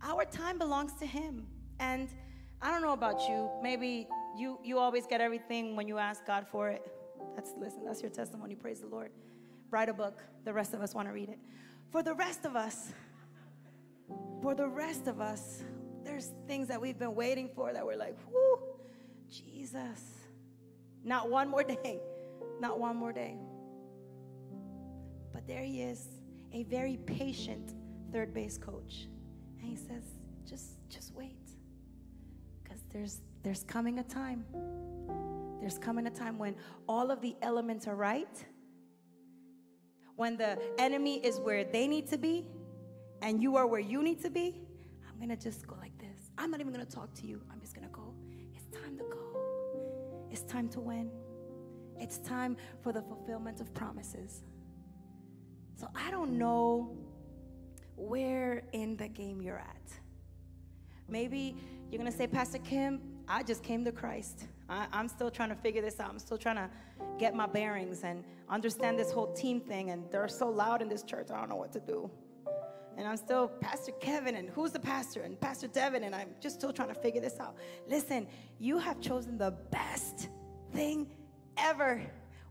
[0.04, 1.48] our time belongs to Him.
[1.80, 2.10] And
[2.62, 3.50] I don't know about you.
[3.62, 6.82] Maybe you you always get everything when you ask God for it.
[7.36, 7.86] That's listen.
[7.86, 8.56] That's your testimony.
[8.56, 9.12] Praise the Lord.
[9.70, 10.24] Write a book.
[10.44, 11.40] The rest of us want to read it.
[11.92, 12.94] For the rest of us,
[14.42, 15.64] for the rest of us,
[16.04, 18.60] there's things that we've been waiting for that we're like, whoo,
[19.30, 20.02] Jesus.
[21.04, 22.00] Not one more day.
[22.60, 23.38] Not one more day.
[25.34, 26.08] But there he is,
[26.54, 27.74] a very patient
[28.12, 29.08] third base coach.
[29.62, 30.04] And he says,
[30.47, 31.38] just, just wait.
[32.63, 34.45] Because there's, there's coming a time.
[35.60, 36.56] There's coming a time when
[36.89, 38.43] all of the elements are right,
[40.15, 42.47] when the enemy is where they need to be,
[43.21, 44.60] and you are where you need to be.
[45.08, 46.32] I'm gonna just go like this.
[46.38, 47.41] I'm not even gonna talk to you.
[47.52, 48.15] I'm just gonna go.
[48.56, 50.28] It's time to go.
[50.32, 51.12] It's time to win.
[52.00, 54.41] It's time for the fulfillment of promises.
[55.76, 56.97] So I don't know
[57.96, 59.92] where in the game you're at.
[61.08, 61.56] Maybe
[61.90, 64.48] you're gonna say, Pastor Kim, I just came to Christ.
[64.70, 66.10] I, I'm still trying to figure this out.
[66.10, 66.70] I'm still trying to
[67.20, 69.90] get my bearings and understand this whole team thing.
[69.92, 72.10] And they're so loud in this church, I don't know what to do.
[72.98, 75.22] And I'm still Pastor Kevin, and who's the pastor?
[75.22, 77.56] And Pastor Devin, and I'm just still trying to figure this out.
[77.88, 78.28] Listen,
[78.60, 80.30] you have chosen the best
[80.74, 81.08] thing
[81.58, 82.02] ever.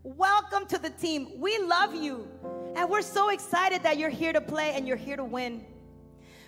[0.03, 1.39] Welcome to the team.
[1.39, 2.27] We love you.
[2.75, 5.65] And we're so excited that you're here to play and you're here to win.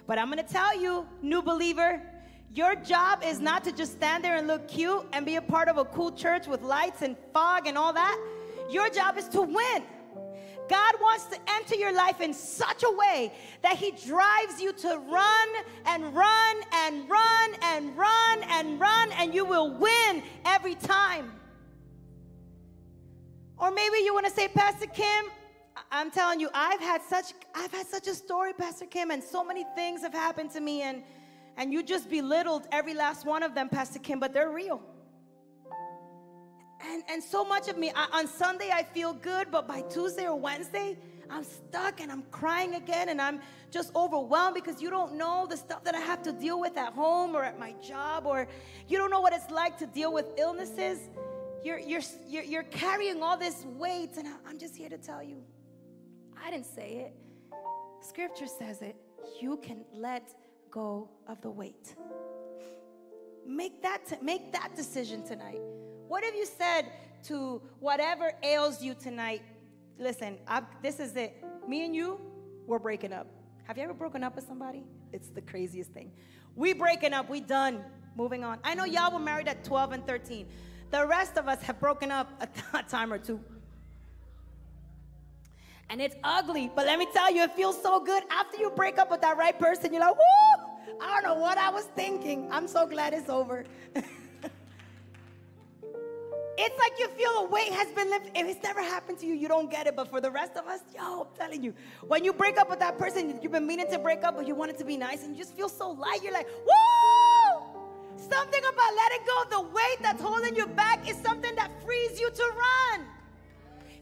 [0.07, 2.01] But I'm to tell you, new believer,
[2.53, 5.67] your job is not to just stand there and look cute and be a part
[5.67, 8.17] of a cool church with lights and fog and all that.
[8.69, 9.83] Your job is to win.
[10.69, 14.97] God wants to enter your life in such a way that He drives you to
[15.09, 15.47] run
[15.85, 21.33] and run and run and run and run, and you will win every time.
[23.57, 25.25] Or maybe you want to say, Pastor Kim,
[25.91, 29.43] I'm telling you, I've had such I've had such a story, Pastor Kim, and so
[29.43, 31.03] many things have happened to me, and
[31.57, 34.81] and you just belittled every last one of them, Pastor Kim, but they're real.
[36.81, 40.25] And and so much of me I, on Sunday I feel good, but by Tuesday
[40.25, 40.97] or Wednesday
[41.29, 43.39] I'm stuck and I'm crying again, and I'm
[43.71, 46.93] just overwhelmed because you don't know the stuff that I have to deal with at
[46.93, 48.47] home or at my job, or
[48.87, 50.99] you don't know what it's like to deal with illnesses.
[51.63, 55.41] You're, you're, you're, you're carrying all this weight, and I'm just here to tell you
[56.43, 57.13] I didn't say it.
[58.01, 58.97] Scripture says it.
[59.41, 60.35] You can let
[60.69, 61.95] go of the weight.
[63.47, 65.59] Make that, t- make that decision tonight.
[66.07, 66.91] What have you said
[67.23, 69.41] to whatever ails you tonight?
[69.97, 71.43] Listen, I've, this is it.
[71.67, 72.19] Me and you,
[72.67, 73.27] we're breaking up.
[73.63, 74.83] Have you ever broken up with somebody?
[75.13, 76.11] It's the craziest thing.
[76.55, 77.29] We breaking up.
[77.29, 77.85] We done.
[78.17, 78.59] Moving on.
[78.65, 80.47] I know y'all were married at 12 and 13.
[80.91, 83.39] The rest of us have broken up a time or two
[85.89, 86.71] and it's ugly.
[86.75, 89.37] But let me tell you, it feels so good after you break up with that
[89.37, 89.93] right person.
[89.93, 90.97] You're like, whoo!
[91.01, 92.47] I don't know what I was thinking.
[92.51, 93.65] I'm so glad it's over.
[93.95, 94.05] it's
[96.79, 98.31] like you feel a weight has been lifted.
[98.35, 99.95] If it's never happened to you, you don't get it.
[99.95, 101.73] But for the rest of us, yo, I'm telling you,
[102.07, 104.55] when you break up with that person, you've been meaning to break up, but you
[104.55, 106.19] wanted to be nice, and you just feel so light.
[106.23, 107.63] You're like, woo!
[108.15, 112.19] Something about letting go of the weight that's holding you back is something that frees
[112.19, 113.05] you to run.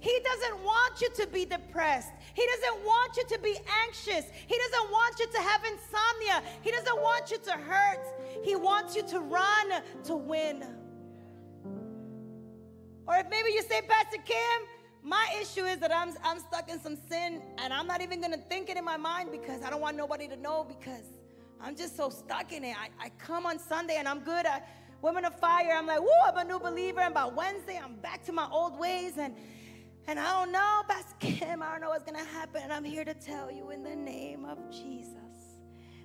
[0.01, 2.11] He doesn't want you to be depressed.
[2.33, 4.25] He doesn't want you to be anxious.
[4.47, 6.41] He doesn't want you to have insomnia.
[6.63, 8.07] He doesn't want you to hurt.
[8.43, 10.63] He wants you to run to win.
[13.05, 14.67] Or if maybe you say, Pastor Kim,
[15.03, 18.33] my issue is that I'm, I'm stuck in some sin and I'm not even going
[18.33, 21.05] to think it in my mind because I don't want nobody to know because
[21.61, 22.75] I'm just so stuck in it.
[22.75, 24.67] I, I come on Sunday and I'm good at
[25.03, 25.73] Women of Fire.
[25.75, 27.01] I'm like, whoo, I'm a new believer.
[27.01, 29.17] And by Wednesday, I'm back to my old ways.
[29.19, 29.35] And
[30.07, 32.61] and I don't know, Pastor Kim, I don't know what's going to happen.
[32.63, 35.15] And I'm here to tell you in the name of Jesus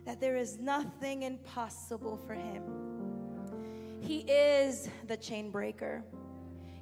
[0.05, 2.63] that there is nothing impossible for him.
[4.01, 6.05] He is the chain breaker.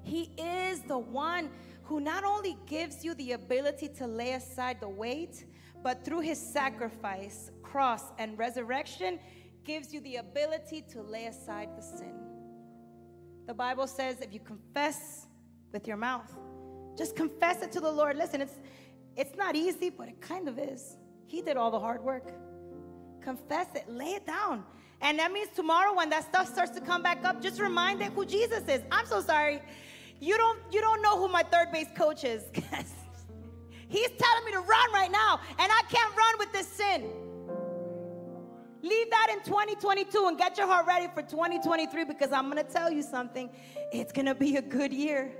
[0.02, 1.50] He is the one
[1.84, 5.46] who not only gives you the ability to lay aside the weight,
[5.82, 9.18] but through his sacrifice, cross, and resurrection,
[9.64, 12.14] gives you the ability to lay aside the sin.
[13.46, 15.26] The Bible says if you confess
[15.72, 16.34] with your mouth
[16.96, 18.16] just confess it to the Lord.
[18.16, 18.54] Listen, it's
[19.16, 20.96] it's not easy, but it kind of is.
[21.26, 22.32] He did all the hard work.
[23.20, 24.64] Confess it, lay it down.
[25.00, 28.12] And that means tomorrow when that stuff starts to come back up, just remind it
[28.12, 28.82] who Jesus is.
[28.90, 29.62] I'm so sorry.
[30.20, 32.44] You don't you don't know who my third base coach is.
[33.88, 37.04] He's telling me to run right now, and I can't run with this sin.
[38.82, 42.70] Leave that in 2022 and get your heart ready for 2023 because I'm going to
[42.70, 43.48] tell you something.
[43.92, 45.32] It's going to be a good year.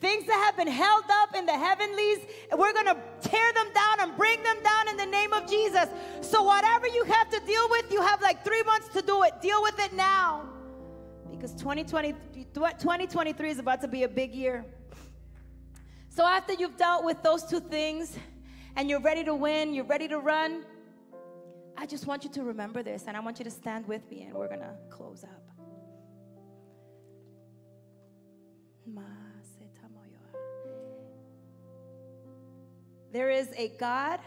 [0.00, 2.18] Things that have been held up in the heavenlies,
[2.56, 5.86] we're going to tear them down and bring them down in the name of Jesus.
[6.20, 9.40] So, whatever you have to deal with, you have like three months to do it.
[9.42, 10.48] Deal with it now.
[11.30, 12.14] Because 2020,
[12.54, 14.64] 2023 is about to be a big year.
[16.10, 18.16] So, after you've dealt with those two things
[18.76, 20.64] and you're ready to win, you're ready to run,
[21.76, 24.22] I just want you to remember this and I want you to stand with me
[24.22, 25.50] and we're going to close up.
[28.86, 29.27] My
[33.12, 34.20] There is a God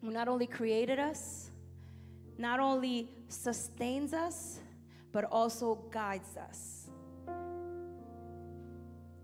[0.00, 1.50] who not only created us,
[2.38, 4.60] not only sustains us,
[5.10, 6.90] but also guides us.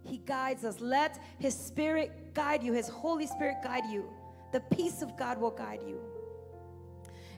[0.05, 0.81] He guides us.
[0.81, 4.11] Let His Spirit guide you, His Holy Spirit guide you.
[4.53, 6.01] The peace of God will guide you.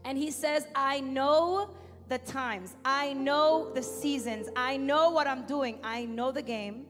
[0.05, 1.71] And He says, I know
[2.09, 6.87] the times, I know the seasons, I know what I'm doing, I know the game.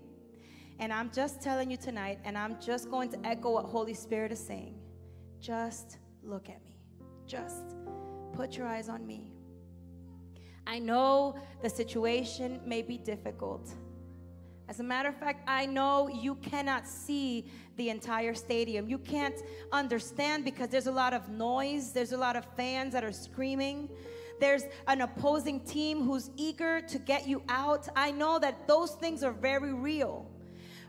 [0.79, 4.33] And I'm just telling you tonight, and I'm just going to echo what Holy Spirit
[4.33, 4.75] is saying.
[5.41, 6.77] Just look at me.
[7.27, 7.75] Just
[8.35, 9.33] put your eyes on me.
[10.67, 13.73] I know the situation may be difficult.
[14.69, 17.47] As a matter of fact, I know you cannot see
[17.77, 18.89] the entire stadium.
[18.89, 23.05] You can't understand because there's a lot of noise, there's a lot of fans that
[23.05, 23.89] are screaming.
[24.41, 27.89] There's an opposing team who's eager to get you out.
[27.95, 30.29] I know that those things are very real.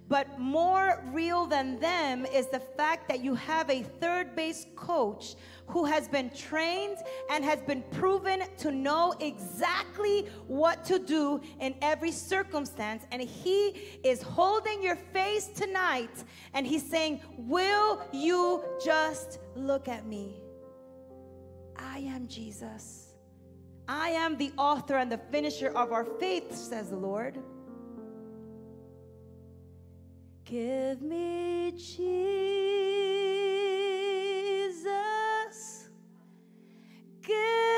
[0.10, 5.36] But more real than them is the fact that you have a third base coach
[5.68, 6.98] who has been trained
[7.30, 13.06] and has been proven to know exactly what to do in every circumstance.
[13.12, 20.06] And he is holding your face tonight and he's saying, Will you just look at
[20.06, 20.42] me?
[21.76, 23.14] I am Jesus.
[23.90, 27.38] I am the author and the finisher of our faith, says the Lord.
[30.50, 32.08] Give me Jesus.
[37.22, 37.77] Give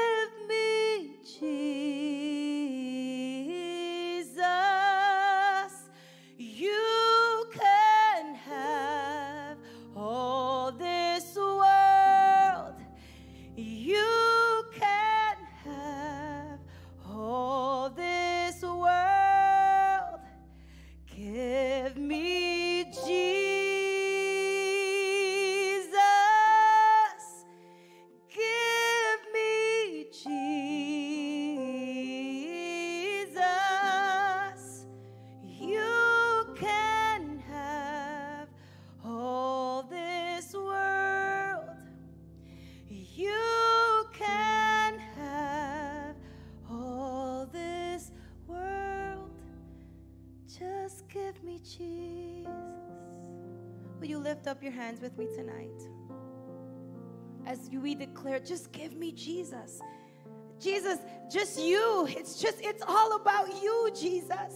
[52.00, 52.52] Jesus.
[54.00, 55.82] Will you lift up your hands with me tonight?
[57.46, 59.82] As we declare, just give me Jesus.
[60.60, 61.00] Jesus,
[61.32, 62.08] just you.
[62.10, 64.54] It's just, it's all about you, Jesus.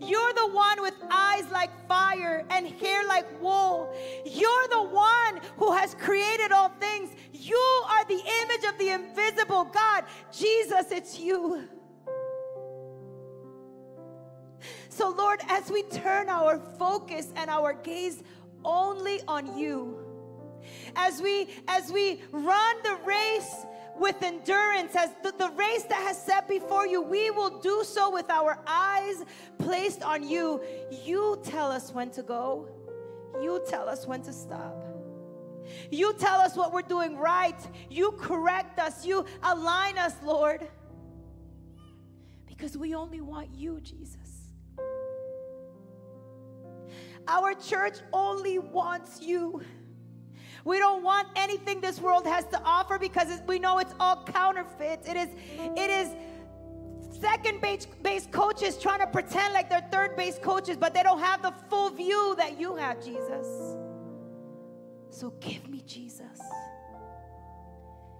[0.00, 3.94] You're the one with eyes like fire and hair like wool.
[4.24, 7.10] You're the one who has created all things.
[7.32, 7.56] You
[7.88, 10.04] are the image of the invisible God.
[10.32, 11.68] Jesus, it's you.
[15.00, 18.22] So, Lord, as we turn our focus and our gaze
[18.66, 19.96] only on you,
[20.94, 23.64] as we as we run the race
[23.98, 28.10] with endurance as the, the race that has set before you we will do so
[28.10, 29.24] with our eyes
[29.56, 30.60] placed on you.
[31.02, 32.68] You tell us when to go.
[33.40, 34.84] You tell us when to stop.
[35.90, 37.58] You tell us what we're doing right.
[37.88, 39.06] You correct us.
[39.06, 40.68] You align us lord.
[42.46, 44.19] Because we only want you jesus
[47.28, 49.62] our church only wants you
[50.64, 55.00] we don't want anything this world has to offer because we know it's all counterfeit.
[55.06, 55.28] It is,
[55.76, 56.14] it is
[57.20, 61.20] second base, base coaches trying to pretend like they're third base coaches, but they don't
[61.20, 63.46] have the full view that you have, Jesus.
[65.08, 66.40] So give me Jesus.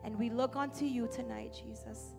[0.03, 2.15] And we look unto you tonight, Jesus.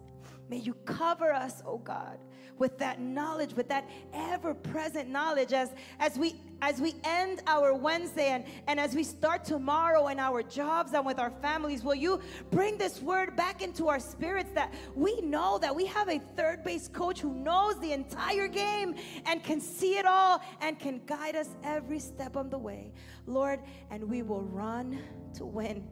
[0.50, 2.18] May you cover us, oh God,
[2.58, 8.28] with that knowledge, with that ever-present knowledge as, as we as we end our Wednesday
[8.28, 12.20] and, and as we start tomorrow in our jobs and with our families, will you
[12.52, 16.64] bring this word back into our spirits that we know that we have a third
[16.64, 18.94] base coach who knows the entire game
[19.26, 22.94] and can see it all and can guide us every step of the way,
[23.26, 23.60] Lord,
[23.90, 25.00] and we will run
[25.34, 25.84] to win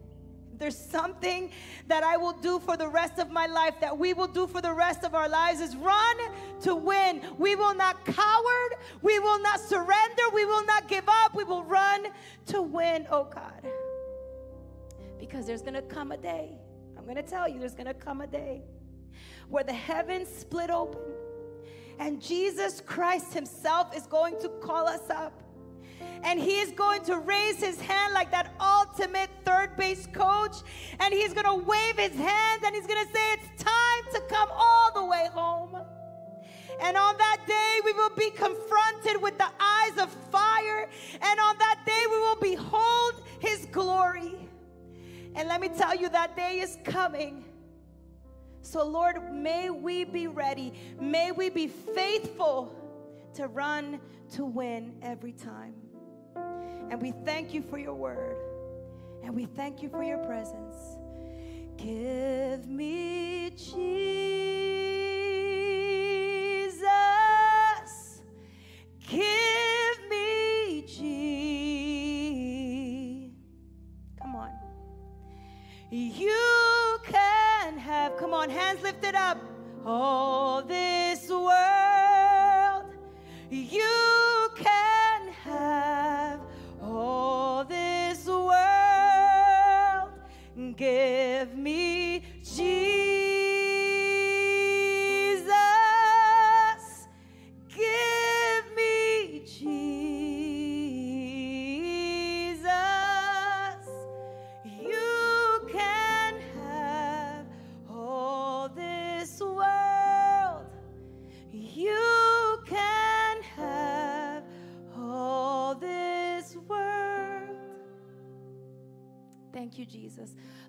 [0.60, 1.50] there's something
[1.88, 4.60] that I will do for the rest of my life, that we will do for
[4.60, 6.16] the rest of our lives, is run
[6.60, 7.22] to win.
[7.38, 8.76] We will not coward.
[9.02, 10.22] We will not surrender.
[10.32, 11.34] We will not give up.
[11.34, 12.06] We will run
[12.46, 13.66] to win, oh God.
[15.18, 16.52] Because there's going to come a day,
[16.96, 18.62] I'm going to tell you, there's going to come a day
[19.48, 21.00] where the heavens split open
[21.98, 25.42] and Jesus Christ Himself is going to call us up
[26.22, 30.56] and he is going to raise his hand like that ultimate third base coach.
[30.98, 34.20] And he's going to wave his hand and he's going to say it's time to
[34.28, 35.76] come all the way home.
[36.82, 40.88] And on that day we will be confronted with the eyes of fire.
[41.20, 44.48] And on that day we will behold his glory.
[45.34, 47.44] And let me tell you that day is coming.
[48.62, 50.74] So lord may we be ready.
[51.00, 52.74] May we be faithful
[53.34, 54.00] to run
[54.32, 55.74] to win every time
[56.90, 58.36] and we thank you for your word.
[59.24, 60.76] And we thank you for your presence.
[61.76, 63.72] Give me Jesus.
[69.08, 71.00] Give me Jesus.
[74.20, 74.50] Come on.
[75.90, 79.38] You can have, come on, hands lifted up.
[79.84, 82.94] all this world.
[83.50, 83.99] You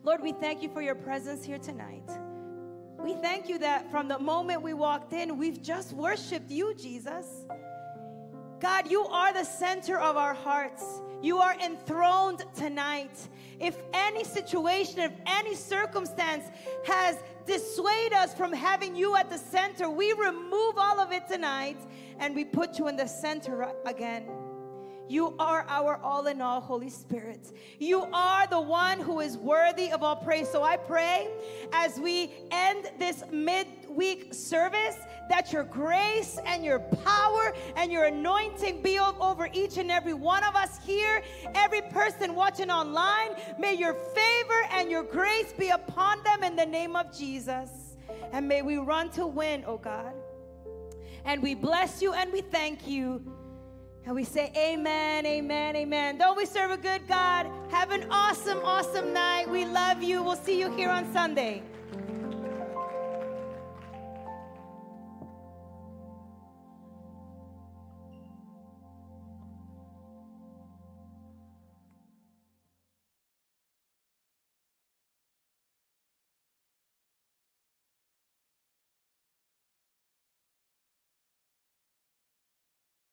[0.03, 2.09] Lord, we thank you for your presence here tonight.
[2.97, 7.45] We thank you that from the moment we walked in, we've just worshiped you, Jesus.
[8.59, 10.83] God, you are the center of our hearts.
[11.21, 13.11] You are enthroned tonight.
[13.59, 16.45] If any situation, if any circumstance
[16.85, 21.77] has dissuaded us from having you at the center, we remove all of it tonight
[22.19, 24.27] and we put you in the center again.
[25.11, 27.51] You are our all in all, Holy Spirit.
[27.79, 30.49] You are the one who is worthy of all praise.
[30.49, 31.27] So I pray
[31.73, 34.95] as we end this midweek service
[35.27, 40.45] that your grace and your power and your anointing be over each and every one
[40.45, 41.21] of us here,
[41.55, 43.31] every person watching online.
[43.59, 47.97] May your favor and your grace be upon them in the name of Jesus.
[48.31, 50.13] And may we run to win, oh God.
[51.25, 53.21] And we bless you and we thank you.
[54.05, 56.17] And we say, Amen, Amen, Amen.
[56.17, 57.47] Don't we serve a good God?
[57.69, 59.49] Have an awesome, awesome night.
[59.49, 60.23] We love you.
[60.23, 61.61] We'll see you here on Sunday.